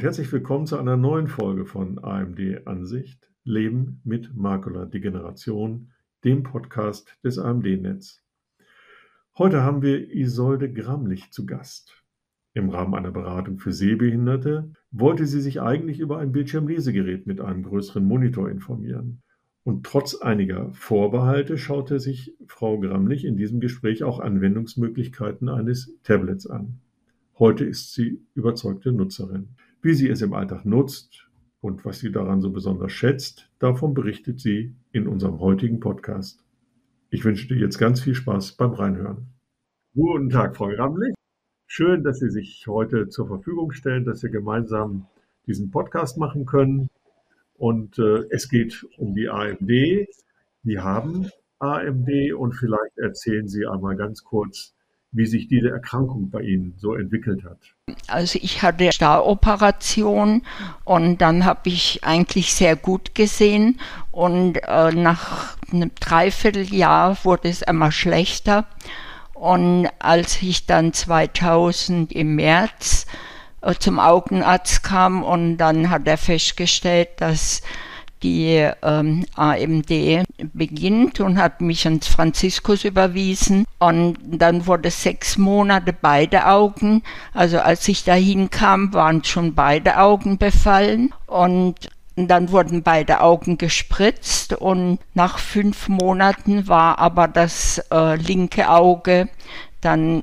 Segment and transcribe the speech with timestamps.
[0.00, 5.90] Und herzlich willkommen zu einer neuen Folge von AMD Ansicht Leben mit Makula-Degeneration,
[6.24, 8.22] dem Podcast des AMD-Netz.
[9.36, 12.02] Heute haben wir Isolde Gramlich zu Gast.
[12.54, 17.62] Im Rahmen einer Beratung für Sehbehinderte wollte sie sich eigentlich über ein Bildschirmlesegerät mit einem
[17.62, 19.20] größeren Monitor informieren.
[19.64, 26.46] Und trotz einiger Vorbehalte schaute sich Frau Gramlich in diesem Gespräch auch Anwendungsmöglichkeiten eines Tablets
[26.46, 26.80] an.
[27.38, 29.50] Heute ist sie überzeugte Nutzerin.
[29.82, 31.30] Wie sie es im Alltag nutzt
[31.62, 36.44] und was sie daran so besonders schätzt, davon berichtet sie in unserem heutigen Podcast.
[37.08, 39.28] Ich wünsche dir jetzt ganz viel Spaß beim Reinhören.
[39.94, 41.14] Guten Tag, Frau Gramlich.
[41.66, 45.06] Schön, dass Sie sich heute zur Verfügung stellen, dass wir gemeinsam
[45.46, 46.90] diesen Podcast machen können.
[47.54, 49.70] Und äh, es geht um die AMD.
[50.62, 54.74] Sie haben AMD und vielleicht erzählen Sie einmal ganz kurz,
[55.12, 57.58] wie sich diese Erkrankung bei Ihnen so entwickelt hat.
[58.06, 60.42] Also ich hatte Staroperation
[60.84, 63.80] und dann habe ich eigentlich sehr gut gesehen
[64.12, 68.66] und äh, nach einem Dreivierteljahr wurde es immer schlechter
[69.34, 73.06] und als ich dann 2000 im März
[73.62, 77.62] äh, zum Augenarzt kam und dann hat er festgestellt, dass
[78.22, 83.66] die ähm, AMD beginnt und hat mich ans Franziskus überwiesen.
[83.78, 87.02] Und dann wurde sechs Monate beide Augen.
[87.32, 91.14] Also als ich dahin kam, waren schon beide Augen befallen.
[91.26, 98.68] Und dann wurden beide Augen gespritzt und nach fünf Monaten war aber das äh, linke
[98.68, 99.28] Auge
[99.80, 100.22] dann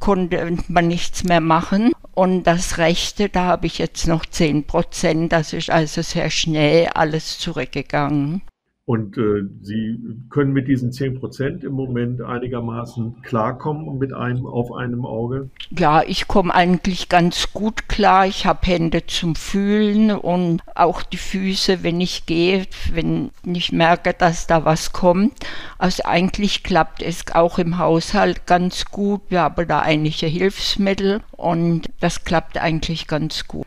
[0.00, 1.92] konnte man nichts mehr machen.
[2.14, 5.32] Und das Rechte, da habe ich jetzt noch 10 Prozent.
[5.32, 8.42] Das ist also sehr schnell alles zurückgegangen.
[8.88, 9.98] Und äh, Sie
[10.30, 15.50] können mit diesen 10 Prozent im Moment einigermaßen klarkommen mit einem auf einem Auge?
[15.68, 18.26] Ja, ich komme eigentlich ganz gut klar.
[18.26, 24.14] Ich habe Hände zum Fühlen und auch die Füße, wenn ich gehe, wenn ich merke,
[24.14, 25.34] dass da was kommt.
[25.76, 29.20] Also eigentlich klappt es auch im Haushalt ganz gut.
[29.28, 33.66] Wir haben da einige Hilfsmittel und das klappt eigentlich ganz gut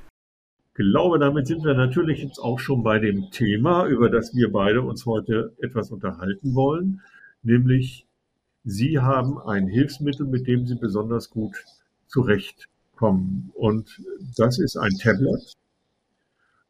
[0.82, 4.82] glaube, damit sind wir natürlich jetzt auch schon bei dem Thema, über das wir beide
[4.82, 7.02] uns heute etwas unterhalten wollen,
[7.44, 8.06] nämlich
[8.64, 11.56] Sie haben ein Hilfsmittel, mit dem Sie besonders gut
[12.08, 13.52] zurechtkommen.
[13.56, 14.02] Und
[14.38, 15.56] das ist ein Tablet.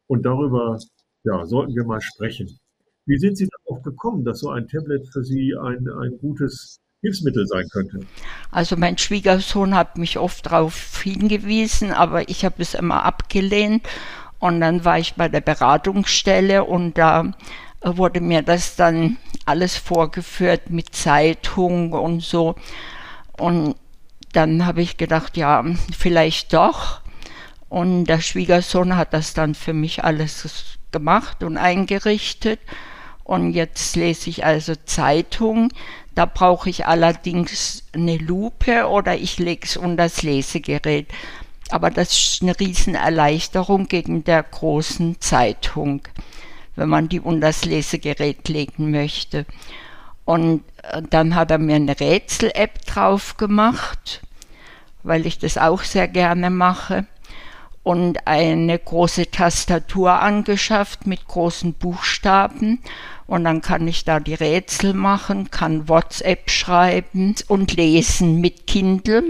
[0.06, 0.78] Und darüber
[1.24, 2.58] ja, sollten wir mal sprechen.
[3.04, 7.46] Wie sind Sie darauf gekommen, dass so ein Tablet für Sie ein, ein gutes Hilfsmittel
[7.46, 8.00] sein könnte.
[8.50, 13.86] Also mein Schwiegersohn hat mich oft darauf hingewiesen, aber ich habe es immer abgelehnt.
[14.38, 17.32] Und dann war ich bei der Beratungsstelle und da
[17.82, 22.54] wurde mir das dann alles vorgeführt mit Zeitung und so.
[23.36, 23.74] Und
[24.32, 25.64] dann habe ich gedacht, ja,
[25.96, 27.00] vielleicht doch.
[27.68, 32.60] Und der Schwiegersohn hat das dann für mich alles gemacht und eingerichtet.
[33.24, 35.72] Und jetzt lese ich also Zeitung.
[36.14, 41.08] Da brauche ich allerdings eine Lupe oder ich lege es unter das Lesegerät.
[41.70, 46.02] Aber das ist eine Riesenerleichterung gegen der großen Zeitung,
[46.76, 49.46] wenn man die unter das Lesegerät legen möchte.
[50.24, 54.20] Und äh, dann hat er mir eine Rätsel-App drauf gemacht,
[55.02, 57.06] weil ich das auch sehr gerne mache
[57.82, 62.80] und eine große Tastatur angeschafft mit großen Buchstaben
[63.26, 69.22] und dann kann ich da die Rätsel machen, kann WhatsApp schreiben und lesen mit Kindle.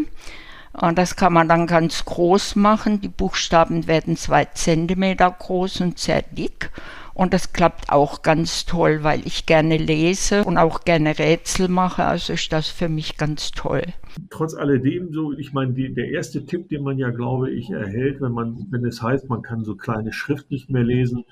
[0.73, 3.01] Und das kann man dann ganz groß machen.
[3.01, 6.71] Die Buchstaben werden zwei Zentimeter groß und sehr dick.
[7.15, 12.05] Und das klappt auch ganz toll, weil ich gerne lese und auch gerne Rätsel mache.
[12.05, 13.85] Also ist das für mich ganz toll.
[14.31, 18.21] Trotz alledem, so, ich meine, die, der erste Tipp, den man ja, glaube ich, erhält,
[18.21, 21.25] wenn man, wenn es heißt, man kann so kleine Schrift nicht mehr lesen,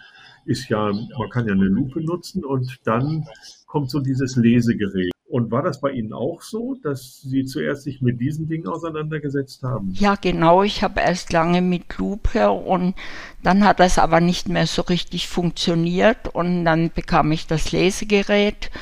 [0.45, 3.25] ist ja, man kann ja eine Lupe nutzen und dann
[3.67, 5.13] kommt so dieses Lesegerät.
[5.29, 9.63] Und war das bei Ihnen auch so, dass Sie zuerst sich mit diesen Dingen auseinandergesetzt
[9.63, 9.93] haben?
[9.93, 10.65] Ja, genau.
[10.65, 12.97] Ich habe erst lange mit Lupe und
[13.45, 18.73] dann hat das aber nicht mehr so richtig funktioniert und dann bekam ich das Lesegerät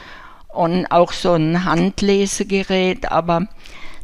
[0.48, 3.46] und auch so ein Handlesegerät, aber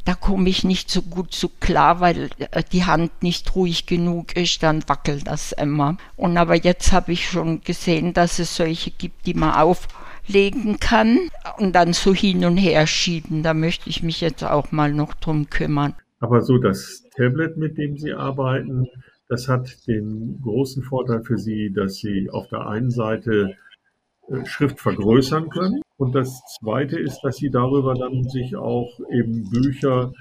[0.04, 4.36] da komme ich nicht so gut zu klar, weil äh, die Hand nicht ruhig genug
[4.36, 5.96] ist, dann wackelt das immer.
[6.16, 9.88] Und aber jetzt habe ich schon gesehen, dass es solche gibt, die man auf
[10.26, 11.18] legen kann
[11.58, 13.42] und dann so hin und her schieben.
[13.42, 15.94] Da möchte ich mich jetzt auch mal noch drum kümmern.
[16.20, 18.86] Aber so das Tablet, mit dem Sie arbeiten,
[19.28, 23.56] das hat den großen Vorteil für Sie, dass Sie auf der einen Seite
[24.28, 29.48] äh, Schrift vergrößern können und das Zweite ist, dass Sie darüber dann sich auch eben
[29.50, 30.12] Bücher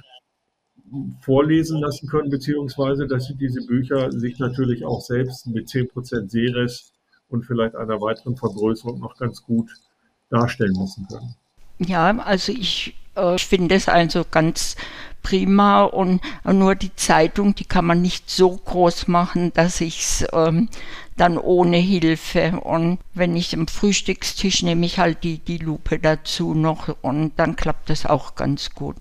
[1.22, 6.94] vorlesen lassen können, beziehungsweise dass sie diese Bücher sich natürlich auch selbst mit 10% Sehrest
[7.30, 9.72] und vielleicht einer weiteren Vergrößerung noch ganz gut
[10.30, 11.36] darstellen lassen können.
[11.80, 14.76] Ja, also ich äh, finde es also ganz
[15.22, 20.28] prima und nur die Zeitung, die kann man nicht so groß machen, dass ich es
[20.34, 20.70] ähm,
[21.18, 26.54] dann ohne Hilfe und wenn ich am Frühstückstisch nehme ich halt die, die Lupe dazu
[26.54, 28.98] noch und dann klappt das auch ganz gut.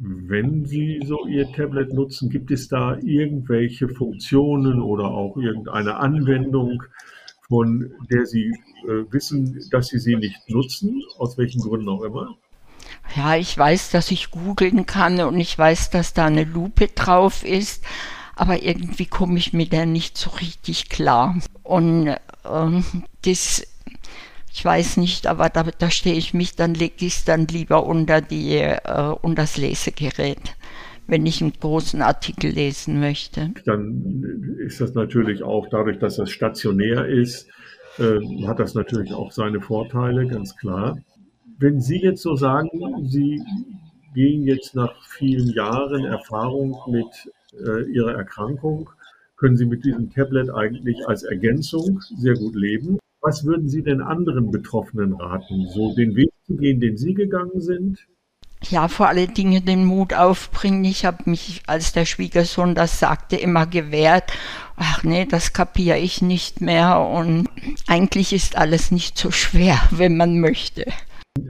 [0.00, 6.84] Wenn Sie so Ihr Tablet nutzen, gibt es da irgendwelche Funktionen oder auch irgendeine Anwendung,
[7.48, 8.52] von der Sie
[8.86, 12.36] äh, wissen, dass Sie sie nicht nutzen, aus welchen Gründen auch immer?
[13.16, 17.44] Ja, ich weiß, dass ich googeln kann und ich weiß, dass da eine Lupe drauf
[17.44, 17.84] ist,
[18.36, 21.36] aber irgendwie komme ich mit der nicht so richtig klar.
[21.62, 22.14] Und
[22.44, 22.84] ähm,
[23.24, 23.66] das,
[24.52, 27.84] ich weiß nicht, aber da, da stehe ich mich, dann lege ich es dann lieber
[27.84, 30.56] unter, die, äh, unter das Lesegerät
[31.08, 33.50] wenn ich einen großen Artikel lesen möchte.
[33.64, 37.48] Dann ist das natürlich auch dadurch, dass das stationär ist,
[37.98, 40.98] äh, hat das natürlich auch seine Vorteile, ganz klar.
[41.58, 42.70] Wenn Sie jetzt so sagen,
[43.08, 43.42] Sie
[44.14, 47.32] gehen jetzt nach vielen Jahren Erfahrung mit
[47.66, 48.90] äh, Ihrer Erkrankung,
[49.36, 52.98] können Sie mit diesem Tablet eigentlich als Ergänzung sehr gut leben.
[53.20, 57.60] Was würden Sie denn anderen Betroffenen raten, so den Weg zu gehen, den Sie gegangen
[57.60, 58.06] sind?
[58.70, 60.84] ja, vor allen Dingen den Mut aufbringen.
[60.84, 64.32] Ich habe mich, als der Schwiegersohn das sagte, immer gewehrt.
[64.76, 67.00] Ach nee, das kapiere ich nicht mehr.
[67.00, 67.48] Und
[67.86, 70.86] eigentlich ist alles nicht so schwer, wenn man möchte.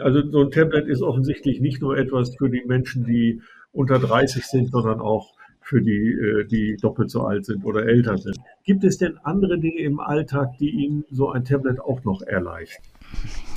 [0.01, 3.41] Also so ein Tablet ist offensichtlich nicht nur etwas für die Menschen, die
[3.73, 8.17] unter 30 sind, sondern auch für die, äh, die doppelt so alt sind oder älter
[8.17, 8.39] sind.
[8.65, 12.83] Gibt es denn andere Dinge im Alltag, die Ihnen so ein Tablet auch noch erleichtern?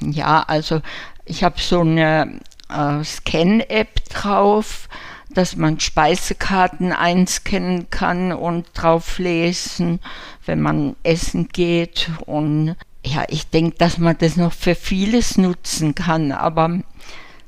[0.01, 0.81] Ja, also
[1.25, 2.39] ich habe so eine
[2.69, 4.89] äh, Scan-App drauf,
[5.33, 9.99] dass man Speisekarten einscannen kann und drauf lesen,
[10.45, 12.09] wenn man essen geht.
[12.25, 12.75] Und
[13.05, 16.31] ja, ich denke, dass man das noch für vieles nutzen kann.
[16.31, 16.81] Aber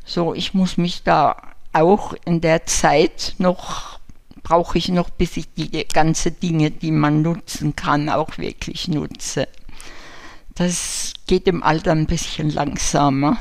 [0.05, 1.35] so, ich muss mich da
[1.73, 4.00] auch in der Zeit noch,
[4.44, 9.47] brauche ich noch, bis ich die ganze Dinge, die man nutzen kann, auch wirklich nutze.
[10.55, 13.38] Das geht im Alter ein bisschen langsamer.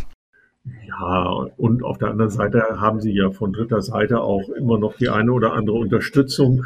[0.89, 4.97] Ja, und auf der anderen Seite haben Sie ja von dritter Seite auch immer noch
[4.97, 6.65] die eine oder andere Unterstützung.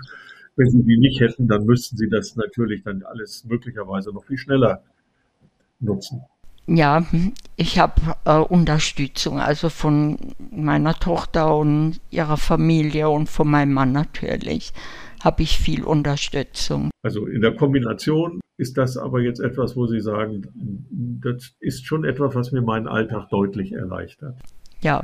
[0.54, 4.38] Wenn Sie die nicht hätten, dann müssten Sie das natürlich dann alles möglicherweise noch viel
[4.38, 4.82] schneller
[5.80, 6.22] nutzen.
[6.68, 7.06] Ja,
[7.56, 10.18] ich habe äh, Unterstützung, also von
[10.50, 14.72] meiner Tochter und ihrer Familie und von meinem Mann natürlich
[15.22, 16.90] habe ich viel Unterstützung.
[17.02, 20.42] Also in der Kombination ist das aber jetzt etwas, wo Sie sagen,
[21.22, 24.36] das ist schon etwas, was mir meinen Alltag deutlich erleichtert.
[24.80, 25.02] Ja,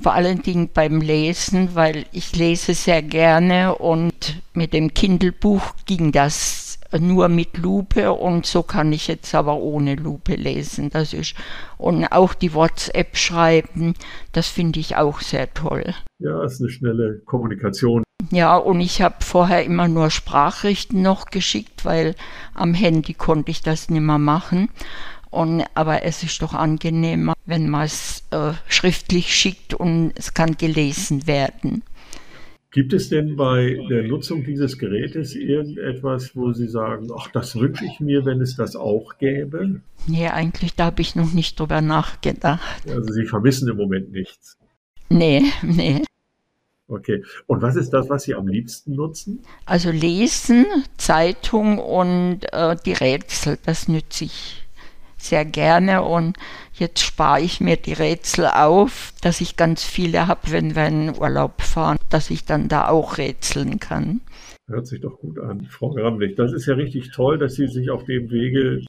[0.00, 6.10] vor allen Dingen beim Lesen, weil ich lese sehr gerne und mit dem Kindle-Buch ging
[6.12, 10.90] das nur mit Lupe und so kann ich jetzt aber ohne Lupe lesen.
[10.90, 11.34] Das ist
[11.78, 13.94] und auch die WhatsApp schreiben,
[14.32, 15.94] das finde ich auch sehr toll.
[16.18, 18.02] Ja, es ist eine schnelle Kommunikation.
[18.30, 22.14] Ja, und ich habe vorher immer nur Sprachrichten noch geschickt, weil
[22.54, 24.68] am Handy konnte ich das nicht mehr machen.
[25.30, 30.58] Und, aber es ist doch angenehmer, wenn man es äh, schriftlich schickt und es kann
[30.58, 31.82] gelesen werden.
[32.72, 37.84] Gibt es denn bei der Nutzung dieses Gerätes irgendetwas, wo Sie sagen, ach, das wünsche
[37.84, 39.82] ich mir, wenn es das auch gäbe?
[40.06, 42.82] Nee, eigentlich, da habe ich noch nicht drüber nachgedacht.
[42.88, 44.56] Also Sie vermissen im Moment nichts?
[45.10, 46.02] Nee, nee.
[46.88, 47.22] Okay.
[47.46, 49.40] Und was ist das, was Sie am liebsten nutzen?
[49.66, 50.64] Also Lesen,
[50.96, 54.61] Zeitung und äh, die Rätsel, das nütze ich
[55.24, 56.36] sehr gerne und
[56.74, 61.18] jetzt spare ich mir die Rätsel auf, dass ich ganz viele habe, wenn wir in
[61.18, 64.20] Urlaub fahren, dass ich dann da auch rätseln kann.
[64.68, 66.36] Hört sich doch gut an, Frau Gramlich.
[66.36, 68.80] Das ist ja richtig toll, dass Sie sich auf dem Wege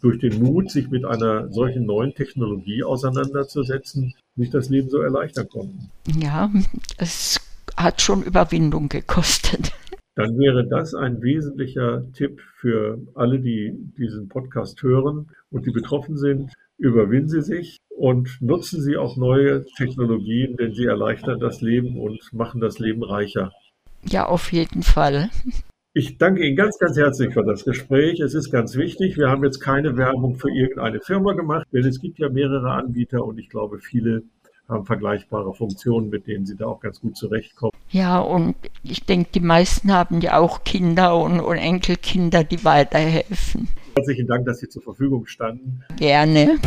[0.00, 5.48] durch den Mut, sich mit einer solchen neuen Technologie auseinanderzusetzen, sich das Leben so erleichtern
[5.48, 5.90] konnten.
[6.20, 6.50] Ja,
[6.98, 7.40] es
[7.76, 9.72] hat schon Überwindung gekostet.
[10.14, 16.18] Dann wäre das ein wesentlicher Tipp für alle, die diesen Podcast hören und die betroffen
[16.18, 16.52] sind.
[16.76, 22.20] Überwinden Sie sich und nutzen Sie auch neue Technologien, denn sie erleichtern das Leben und
[22.32, 23.52] machen das Leben reicher.
[24.04, 25.30] Ja, auf jeden Fall.
[25.94, 28.20] Ich danke Ihnen ganz, ganz herzlich für das Gespräch.
[28.20, 29.16] Es ist ganz wichtig.
[29.16, 33.24] Wir haben jetzt keine Werbung für irgendeine Firma gemacht, denn es gibt ja mehrere Anbieter
[33.24, 34.22] und ich glaube, viele
[34.68, 37.71] haben vergleichbare Funktionen, mit denen sie da auch ganz gut zurechtkommen.
[37.94, 43.68] Ja, und ich denke, die meisten haben ja auch Kinder und, und Enkelkinder, die weiterhelfen.
[43.94, 45.82] Herzlichen Dank, dass Sie zur Verfügung standen.
[45.98, 46.58] Gerne.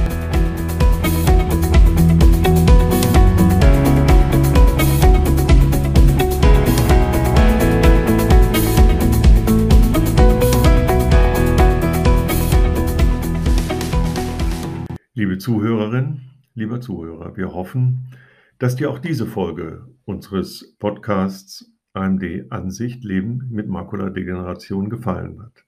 [15.16, 16.22] Liebe Zuhörerinnen,
[16.54, 18.12] lieber Zuhörer, wir hoffen,
[18.60, 25.66] dass dir auch diese Folge unseres Podcasts AMD Ansicht Leben mit Makuladegeneration gefallen hat.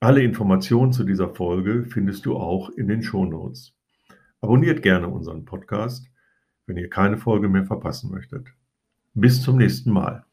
[0.00, 3.74] Alle Informationen zu dieser Folge findest du auch in den Shownotes.
[4.40, 6.06] Abonniert gerne unseren Podcast,
[6.66, 8.46] wenn ihr keine Folge mehr verpassen möchtet.
[9.14, 10.24] Bis zum nächsten Mal.